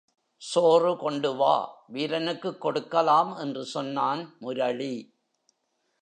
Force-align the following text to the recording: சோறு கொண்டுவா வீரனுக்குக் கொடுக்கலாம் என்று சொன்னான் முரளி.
சோறு 0.37 0.93
கொண்டுவா 0.93 1.67
வீரனுக்குக் 1.87 2.61
கொடுக்கலாம் 2.61 3.35
என்று 3.35 3.65
சொன்னான் 3.65 4.35
முரளி. 4.39 5.19